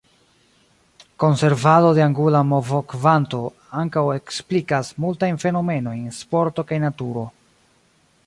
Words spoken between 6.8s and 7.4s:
naturo.